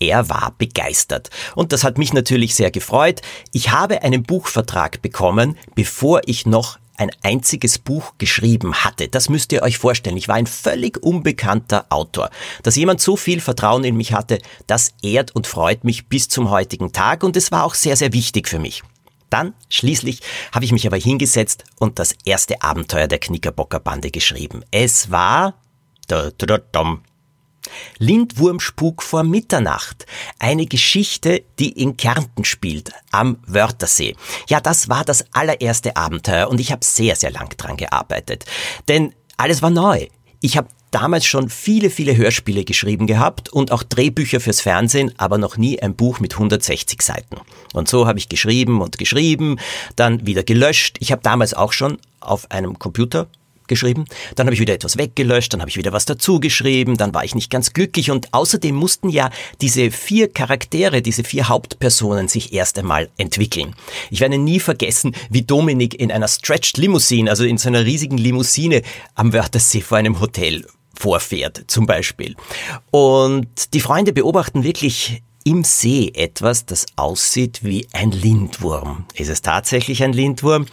Er 0.00 0.28
war 0.28 0.54
begeistert. 0.58 1.30
Und 1.54 1.72
das 1.72 1.84
hat 1.84 1.98
mich 1.98 2.12
natürlich 2.12 2.54
sehr 2.54 2.70
gefreut. 2.70 3.20
Ich 3.52 3.70
habe 3.70 4.02
einen 4.02 4.22
Buchvertrag 4.22 5.02
bekommen, 5.02 5.56
bevor 5.74 6.22
ich 6.26 6.46
noch 6.46 6.78
ein 6.98 7.10
einziges 7.22 7.78
Buch 7.78 8.14
geschrieben 8.18 8.74
hatte. 8.74 9.08
Das 9.08 9.28
müsst 9.28 9.52
ihr 9.52 9.62
euch 9.62 9.78
vorstellen. 9.78 10.16
Ich 10.16 10.28
war 10.28 10.34
ein 10.34 10.46
völlig 10.46 11.02
unbekannter 11.02 11.86
Autor. 11.90 12.30
Dass 12.62 12.76
jemand 12.76 13.00
so 13.00 13.16
viel 13.16 13.40
Vertrauen 13.40 13.84
in 13.84 13.96
mich 13.96 14.12
hatte, 14.12 14.38
das 14.66 14.92
ehrt 15.02 15.34
und 15.34 15.46
freut 15.46 15.84
mich 15.84 16.08
bis 16.08 16.28
zum 16.28 16.50
heutigen 16.50 16.92
Tag 16.92 17.22
und 17.22 17.36
es 17.36 17.50
war 17.50 17.64
auch 17.64 17.74
sehr, 17.74 17.96
sehr 17.96 18.12
wichtig 18.12 18.48
für 18.48 18.58
mich. 18.58 18.82
Dann, 19.30 19.54
schließlich, 19.68 20.20
habe 20.52 20.64
ich 20.64 20.72
mich 20.72 20.86
aber 20.86 20.96
hingesetzt 20.96 21.64
und 21.78 21.98
das 21.98 22.14
erste 22.24 22.62
Abenteuer 22.62 23.06
der 23.08 23.18
Knickerbockerbande 23.18 24.10
geschrieben. 24.10 24.64
Es 24.70 25.10
war 25.10 25.54
da, 26.06 26.30
da, 26.36 26.46
da, 26.46 26.58
dum, 26.58 27.02
Lindwurmspuk 27.98 29.02
vor 29.02 29.22
Mitternacht. 29.24 30.06
Eine 30.38 30.66
Geschichte, 30.66 31.42
die 31.58 31.70
in 31.72 31.96
Kärnten 31.96 32.44
spielt, 32.44 32.92
am 33.10 33.38
Wörthersee. 33.46 34.14
Ja, 34.48 34.60
das 34.60 34.88
war 34.88 35.04
das 35.04 35.24
allererste 35.32 35.96
Abenteuer 35.96 36.48
und 36.48 36.60
ich 36.60 36.72
habe 36.72 36.84
sehr, 36.84 37.16
sehr 37.16 37.30
lang 37.30 37.54
dran 37.56 37.76
gearbeitet. 37.76 38.44
Denn 38.88 39.14
alles 39.36 39.62
war 39.62 39.70
neu. 39.70 40.06
Ich 40.40 40.56
habe 40.56 40.68
damals 40.90 41.26
schon 41.26 41.48
viele, 41.48 41.90
viele 41.90 42.16
Hörspiele 42.16 42.64
geschrieben 42.64 43.06
gehabt 43.06 43.48
und 43.50 43.72
auch 43.72 43.82
Drehbücher 43.82 44.40
fürs 44.40 44.60
Fernsehen, 44.60 45.12
aber 45.18 45.38
noch 45.38 45.56
nie 45.56 45.80
ein 45.80 45.94
Buch 45.94 46.20
mit 46.20 46.34
160 46.34 47.02
Seiten. 47.02 47.36
Und 47.72 47.88
so 47.88 48.06
habe 48.06 48.18
ich 48.18 48.28
geschrieben 48.28 48.80
und 48.80 48.98
geschrieben, 48.98 49.58
dann 49.96 50.26
wieder 50.26 50.42
gelöscht. 50.42 50.96
Ich 51.00 51.12
habe 51.12 51.22
damals 51.22 51.54
auch 51.54 51.72
schon 51.72 51.98
auf 52.20 52.50
einem 52.50 52.78
Computer 52.78 53.28
geschrieben, 53.68 54.04
dann 54.34 54.46
habe 54.46 54.54
ich 54.54 54.60
wieder 54.60 54.74
etwas 54.74 54.98
weggelöscht, 54.98 55.52
dann 55.52 55.60
habe 55.60 55.70
ich 55.70 55.76
wieder 55.76 55.92
was 55.92 56.04
dazu 56.04 56.40
geschrieben, 56.40 56.96
dann 56.96 57.14
war 57.14 57.24
ich 57.24 57.34
nicht 57.34 57.50
ganz 57.50 57.72
glücklich 57.72 58.10
und 58.10 58.32
außerdem 58.32 58.74
mussten 58.74 59.08
ja 59.08 59.30
diese 59.60 59.90
vier 59.90 60.32
Charaktere, 60.32 61.02
diese 61.02 61.24
vier 61.24 61.48
Hauptpersonen 61.48 62.28
sich 62.28 62.52
erst 62.52 62.78
einmal 62.78 63.08
entwickeln. 63.16 63.74
Ich 64.10 64.20
werde 64.20 64.38
nie 64.38 64.60
vergessen, 64.60 65.14
wie 65.30 65.42
Dominik 65.42 65.94
in 65.98 66.10
einer 66.10 66.28
Stretched 66.28 66.76
Limousine, 66.78 67.30
also 67.30 67.44
in 67.44 67.58
so 67.58 67.68
einer 67.68 67.84
riesigen 67.84 68.18
Limousine 68.18 68.82
am 69.14 69.32
Wörthersee 69.32 69.80
vor 69.80 69.98
einem 69.98 70.20
Hotel 70.20 70.66
vorfährt, 70.94 71.64
zum 71.68 71.86
Beispiel. 71.86 72.34
Und 72.90 73.72
die 73.74 73.80
Freunde 73.80 74.12
beobachten 74.12 74.64
wirklich 74.64 75.22
im 75.44 75.64
See 75.64 76.12
etwas, 76.14 76.66
das 76.66 76.84
aussieht 76.96 77.60
wie 77.62 77.86
ein 77.92 78.10
Lindwurm. 78.10 79.06
Ist 79.14 79.30
es 79.30 79.40
tatsächlich 79.40 80.02
ein 80.02 80.12
Lindwurm? 80.12 80.66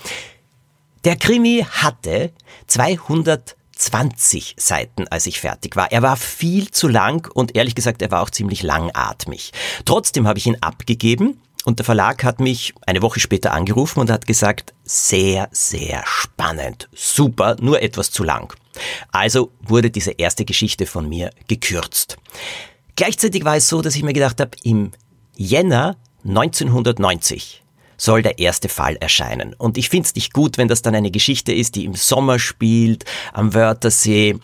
Der 1.06 1.16
Krimi 1.16 1.64
hatte 1.70 2.32
220 2.66 4.56
Seiten, 4.58 5.08
als 5.08 5.28
ich 5.28 5.40
fertig 5.40 5.76
war. 5.76 5.92
Er 5.92 6.02
war 6.02 6.18
viel 6.18 6.72
zu 6.72 6.88
lang 6.88 7.30
und 7.32 7.56
ehrlich 7.56 7.76
gesagt, 7.76 8.02
er 8.02 8.10
war 8.10 8.24
auch 8.24 8.32
ziemlich 8.32 8.64
langatmig. 8.64 9.52
Trotzdem 9.86 10.28
habe 10.28 10.40
ich 10.40 10.48
ihn 10.48 10.58
abgegeben 10.62 11.40
und 11.64 11.78
der 11.78 11.86
Verlag 11.86 12.24
hat 12.24 12.40
mich 12.40 12.74
eine 12.88 13.04
Woche 13.04 13.20
später 13.20 13.54
angerufen 13.54 14.00
und 14.00 14.10
hat 14.10 14.26
gesagt, 14.26 14.74
sehr, 14.84 15.48
sehr 15.52 16.02
spannend, 16.08 16.90
super, 16.92 17.56
nur 17.60 17.84
etwas 17.84 18.10
zu 18.10 18.24
lang. 18.24 18.56
Also 19.12 19.52
wurde 19.62 19.92
diese 19.92 20.12
erste 20.12 20.44
Geschichte 20.44 20.88
von 20.88 21.08
mir 21.08 21.30
gekürzt. 21.48 22.18
Gleichzeitig 22.96 23.46
war 23.46 23.58
es 23.58 23.70
so, 23.70 23.84
dass 23.84 23.96
ich 23.96 24.02
mir 24.02 24.14
gedacht 24.14 24.42
habe, 24.42 24.58
im 24.64 24.92
Jänner 25.36 25.98
1990 26.24 27.62
soll 27.98 28.22
der 28.22 28.40
erste 28.40 28.70
Fall 28.70 28.96
erscheinen. 28.98 29.54
Und 29.54 29.78
ich 29.78 29.90
finde 29.90 30.08
es 30.08 30.16
nicht 30.16 30.34
gut, 30.34 30.58
wenn 30.58 30.68
das 30.68 30.82
dann 30.82 30.96
eine 30.96 31.12
Geschichte 31.12 31.54
ist, 31.54 31.76
die 31.76 31.86
im 31.86 31.96
Sommer 31.96 32.40
spielt, 32.40 33.06
am 33.34 33.54
Wörthersee. 33.54 34.38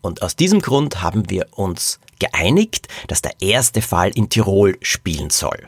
Und 0.00 0.22
aus 0.22 0.36
diesem 0.36 0.60
Grund 0.60 1.02
haben 1.02 1.28
wir 1.30 1.46
uns 1.52 2.00
geeinigt, 2.18 2.88
dass 3.06 3.22
der 3.22 3.40
erste 3.40 3.82
Fall 3.82 4.10
in 4.14 4.28
Tirol 4.28 4.76
spielen 4.82 5.30
soll. 5.30 5.66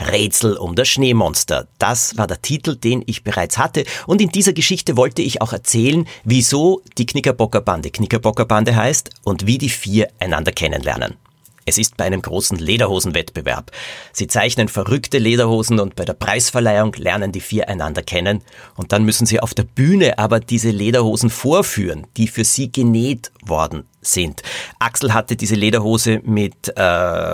Rätsel 0.00 0.56
um 0.56 0.74
das 0.74 0.88
Schneemonster. 0.88 1.66
Das 1.78 2.16
war 2.16 2.26
der 2.26 2.40
Titel, 2.40 2.76
den 2.76 3.02
ich 3.06 3.24
bereits 3.24 3.58
hatte. 3.58 3.84
Und 4.06 4.20
in 4.20 4.28
dieser 4.28 4.52
Geschichte 4.52 4.96
wollte 4.96 5.22
ich 5.22 5.42
auch 5.42 5.52
erzählen, 5.52 6.06
wieso 6.24 6.82
die 6.98 7.06
Knickerbockerbande 7.06 7.90
Knickerbockerbande 7.90 8.76
heißt 8.76 9.10
und 9.24 9.46
wie 9.46 9.58
die 9.58 9.70
vier 9.70 10.08
einander 10.20 10.52
kennenlernen. 10.52 11.16
Es 11.68 11.76
ist 11.76 11.98
bei 11.98 12.04
einem 12.04 12.22
großen 12.22 12.56
Lederhosenwettbewerb. 12.56 13.72
Sie 14.12 14.26
zeichnen 14.26 14.68
verrückte 14.68 15.18
Lederhosen 15.18 15.80
und 15.80 15.96
bei 15.96 16.06
der 16.06 16.14
Preisverleihung 16.14 16.94
lernen 16.94 17.30
die 17.30 17.42
vier 17.42 17.68
einander 17.68 18.02
kennen 18.02 18.42
und 18.76 18.92
dann 18.92 19.04
müssen 19.04 19.26
sie 19.26 19.40
auf 19.40 19.52
der 19.52 19.64
Bühne 19.64 20.18
aber 20.18 20.40
diese 20.40 20.70
Lederhosen 20.70 21.28
vorführen, 21.28 22.06
die 22.16 22.26
für 22.26 22.44
sie 22.44 22.72
genäht 22.72 23.32
worden 23.44 23.84
sind. 24.00 24.42
Axel 24.78 25.12
hatte 25.12 25.36
diese 25.36 25.56
Lederhose 25.56 26.22
mit 26.24 26.74
äh, 26.74 26.80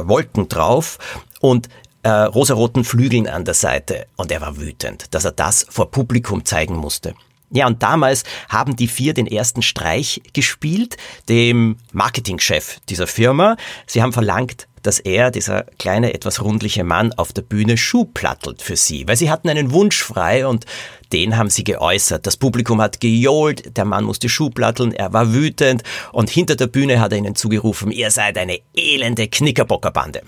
Wolken 0.09 0.49
drauf 0.49 0.99
und 1.41 1.69
äh, 2.03 2.09
rosaroten 2.09 2.83
Flügeln 2.83 3.29
an 3.29 3.45
der 3.45 3.55
Seite 3.55 4.09
und 4.17 4.33
er 4.33 4.41
war 4.41 4.57
wütend, 4.59 5.15
dass 5.15 5.25
er 5.25 5.33
das 5.33 5.65
vor 5.71 5.93
Publikum 5.93 6.45
zeigen 6.45 6.75
musste. 6.75 7.15
Ja, 7.55 7.69
und 7.69 7.83
damals 7.85 8.25
haben 8.49 8.75
die 8.75 8.89
vier 8.89 9.15
den 9.15 9.29
ersten 9.29 9.63
Streich 9.63 10.21
gespielt, 10.33 10.97
dem 11.29 11.77
Marketingchef 11.93 12.81
dieser 12.89 13.07
Firma. 13.07 13.57
Sie 13.87 14.03
haben 14.03 14.13
verlangt, 14.13 14.67
dass 14.83 14.99
er, 14.99 15.31
dieser 15.31 15.63
kleine, 15.79 16.15
etwas 16.15 16.43
rundliche 16.43 16.83
Mann, 16.83 17.13
auf 17.13 17.33
der 17.33 17.43
Bühne 17.43 17.77
Schuh 17.77 18.07
plattelt 18.07 18.61
für 18.61 18.77
sie, 18.77 19.07
weil 19.07 19.17
sie 19.17 19.31
hatten 19.31 19.49
einen 19.49 19.71
Wunsch 19.71 20.03
frei 20.03 20.47
und 20.49 20.67
den 21.13 21.37
haben 21.37 21.49
sie 21.49 21.63
geäußert. 21.63 22.27
Das 22.27 22.37
Publikum 22.37 22.81
hat 22.83 23.01
gejohlt, 23.01 23.77
der 23.77 23.85
Mann 23.85 24.05
musste 24.05 24.29
Schuh 24.29 24.51
platteln, 24.51 24.93
er 24.93 25.13
war 25.13 25.33
wütend 25.33 25.85
und 26.13 26.31
hinter 26.31 26.57
der 26.57 26.67
Bühne 26.67 27.01
hat 27.01 27.13
er 27.13 27.19
ihnen 27.19 27.37
zugerufen, 27.37 27.93
ihr 27.93 28.11
seid 28.11 28.37
eine 28.37 28.59
elende 28.75 29.29
Knickerbockerbande. 29.29 30.23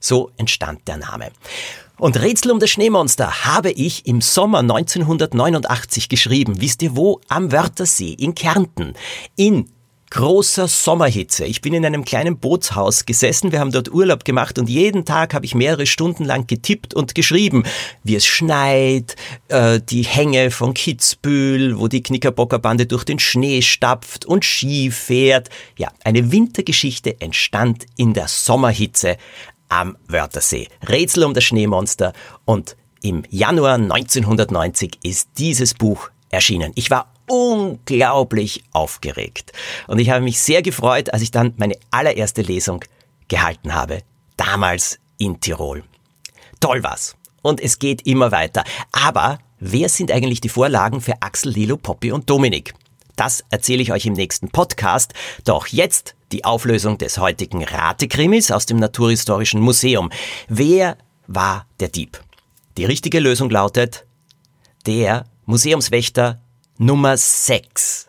So 0.00 0.32
entstand 0.36 0.88
der 0.88 0.96
Name. 0.96 1.30
Und 2.02 2.20
Rätsel 2.20 2.50
um 2.50 2.58
das 2.58 2.70
Schneemonster 2.70 3.44
habe 3.44 3.70
ich 3.70 4.06
im 4.06 4.20
Sommer 4.22 4.58
1989 4.58 6.08
geschrieben. 6.08 6.60
Wisst 6.60 6.82
ihr 6.82 6.96
wo? 6.96 7.20
Am 7.28 7.52
Wörthersee 7.52 8.14
in 8.14 8.34
Kärnten. 8.34 8.94
In 9.36 9.68
großer 10.10 10.68
Sommerhitze. 10.68 11.46
Ich 11.46 11.62
bin 11.62 11.72
in 11.72 11.86
einem 11.86 12.04
kleinen 12.04 12.36
Bootshaus 12.36 13.06
gesessen, 13.06 13.50
wir 13.50 13.60
haben 13.60 13.70
dort 13.70 13.90
Urlaub 13.90 14.26
gemacht 14.26 14.58
und 14.58 14.68
jeden 14.68 15.06
Tag 15.06 15.32
habe 15.32 15.46
ich 15.46 15.54
mehrere 15.54 15.86
Stunden 15.86 16.24
lang 16.24 16.46
getippt 16.46 16.92
und 16.92 17.14
geschrieben, 17.14 17.62
wie 18.04 18.16
es 18.16 18.26
schneit, 18.26 19.16
äh, 19.48 19.80
die 19.80 20.02
Hänge 20.02 20.50
von 20.50 20.74
Kitzbühel, 20.74 21.78
wo 21.78 21.88
die 21.88 22.02
Knickerbockerbande 22.02 22.84
durch 22.84 23.04
den 23.04 23.20
Schnee 23.20 23.62
stapft 23.62 24.26
und 24.26 24.44
Ski 24.44 24.90
fährt. 24.90 25.48
Ja, 25.78 25.88
eine 26.04 26.30
Wintergeschichte 26.30 27.18
entstand 27.20 27.86
in 27.96 28.12
der 28.12 28.28
Sommerhitze 28.28 29.16
am 29.72 29.96
Wörthersee. 30.06 30.68
Rätsel 30.86 31.24
um 31.24 31.32
das 31.32 31.44
Schneemonster 31.44 32.12
und 32.44 32.76
im 33.00 33.22
Januar 33.30 33.76
1990 33.76 34.98
ist 35.02 35.30
dieses 35.38 35.72
Buch 35.72 36.10
erschienen. 36.28 36.72
Ich 36.74 36.90
war 36.90 37.10
unglaublich 37.26 38.64
aufgeregt 38.72 39.52
und 39.86 39.98
ich 39.98 40.10
habe 40.10 40.20
mich 40.20 40.40
sehr 40.40 40.60
gefreut, 40.60 41.14
als 41.14 41.22
ich 41.22 41.30
dann 41.30 41.54
meine 41.56 41.76
allererste 41.90 42.42
Lesung 42.42 42.84
gehalten 43.28 43.74
habe. 43.74 44.02
Damals 44.36 44.98
in 45.16 45.40
Tirol. 45.40 45.84
Toll 46.60 46.82
was. 46.82 47.16
Und 47.40 47.58
es 47.58 47.78
geht 47.78 48.06
immer 48.06 48.30
weiter. 48.30 48.64
Aber 48.92 49.38
wer 49.58 49.88
sind 49.88 50.12
eigentlich 50.12 50.42
die 50.42 50.50
Vorlagen 50.50 51.00
für 51.00 51.22
Axel, 51.22 51.50
Lilo, 51.50 51.78
Poppy 51.78 52.12
und 52.12 52.28
Dominik? 52.28 52.74
Das 53.16 53.42
erzähle 53.48 53.82
ich 53.82 53.90
euch 53.92 54.04
im 54.04 54.12
nächsten 54.12 54.50
Podcast. 54.50 55.14
Doch 55.44 55.66
jetzt 55.66 56.14
die 56.32 56.44
Auflösung 56.44 56.98
des 56.98 57.18
heutigen 57.18 57.62
Ratekrimis 57.62 58.50
aus 58.50 58.66
dem 58.66 58.78
Naturhistorischen 58.78 59.60
Museum. 59.60 60.10
Wer 60.48 60.96
war 61.26 61.66
der 61.80 61.88
Dieb? 61.88 62.20
Die 62.76 62.84
richtige 62.84 63.20
Lösung 63.20 63.50
lautet 63.50 64.06
der 64.86 65.26
Museumswächter 65.44 66.40
Nummer 66.78 67.16
6. 67.16 68.08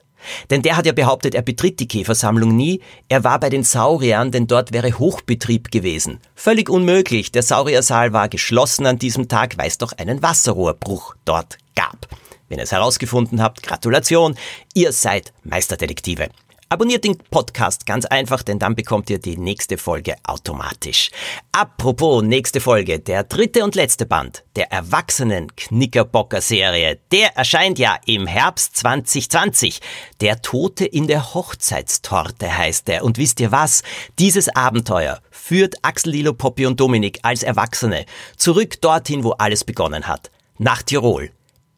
Denn 0.50 0.62
der 0.62 0.78
hat 0.78 0.86
ja 0.86 0.94
behauptet, 0.94 1.36
er 1.36 1.42
betritt 1.42 1.82
die 1.82 1.88
Käfersammlung 1.88 2.56
nie. 2.56 2.82
Er 3.10 3.26
war 3.26 3.40
bei 3.40 3.50
den 3.50 3.64
Sauriern, 3.64 4.32
denn 4.32 4.48
dort 4.48 4.72
wäre 4.72 4.98
Hochbetrieb 4.98 5.70
gewesen. 5.70 6.22
Völlig 6.34 6.70
unmöglich. 6.70 7.34
Der 7.34 7.44
Sauriersaal 7.44 8.14
war 8.14 8.30
geschlossen 8.30 8.86
an 8.86 9.00
diesem 9.00 9.28
Tag, 9.28 9.58
weil 9.58 9.68
es 9.68 9.78
doch 9.78 9.92
einen 9.94 10.22
Wasserrohrbruch 10.22 11.16
dort 11.26 11.58
gab. 11.76 12.08
Wenn 12.48 12.60
ihr 12.60 12.64
es 12.64 12.72
herausgefunden 12.72 13.42
habt, 13.42 13.64
Gratulation. 13.64 14.36
Ihr 14.74 14.94
seid 14.94 15.34
Meisterdetektive. 15.44 16.30
Abonniert 16.74 17.04
den 17.04 17.20
Podcast 17.20 17.86
ganz 17.86 18.04
einfach, 18.06 18.42
denn 18.42 18.58
dann 18.58 18.74
bekommt 18.74 19.08
ihr 19.12 19.20
die 19.20 19.38
nächste 19.38 19.78
Folge 19.78 20.16
automatisch. 20.24 21.12
Apropos 21.52 22.24
nächste 22.24 22.62
Folge, 22.62 22.98
der 22.98 23.26
dritte 23.26 23.64
und 23.64 23.76
letzte 23.76 24.08
Band 24.08 24.44
der 24.56 24.72
Erwachsenen 24.72 25.56
Knickerbocker 25.56 26.42
Serie, 26.42 27.00
der 27.12 27.38
erscheint 27.38 27.78
ja 27.78 28.00
im 28.08 28.26
Herbst 28.26 28.76
2020. 28.78 29.82
Der 30.20 30.42
Tote 30.42 30.86
in 30.86 31.06
der 31.06 31.36
Hochzeitstorte 31.36 32.58
heißt 32.58 32.90
er. 32.90 33.04
Und 33.04 33.20
wisst 33.20 33.40
ihr 33.40 33.52
was? 33.52 33.84
Dieses 34.18 34.50
Abenteuer 34.50 35.22
führt 35.30 35.76
Axel 35.84 36.14
Lilo, 36.14 36.34
Poppy 36.34 36.66
und 36.66 36.80
Dominik 36.80 37.20
als 37.22 37.44
Erwachsene 37.44 38.08
zurück 38.36 38.82
dorthin, 38.82 39.24
wo 39.24 39.34
alles 39.34 39.64
begonnen 39.64 40.08
hat. 40.08 40.32
Nach 40.58 40.82
Tirol. 40.82 41.30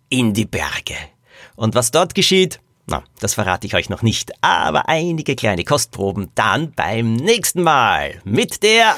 In 0.07 0.33
die 0.33 0.45
Berge. 0.45 0.95
Und 1.57 1.75
was 1.75 1.91
dort 1.91 2.15
geschieht, 2.15 2.61
na, 2.87 3.03
das 3.19 3.33
verrate 3.33 3.67
ich 3.67 3.75
euch 3.75 3.89
noch 3.89 4.01
nicht, 4.01 4.31
aber 4.41 4.89
einige 4.89 5.35
kleine 5.35 5.63
Kostproben 5.63 6.29
dann 6.35 6.71
beim 6.71 7.15
nächsten 7.15 7.63
Mal 7.63 8.21
mit 8.23 8.63
der 8.63 8.95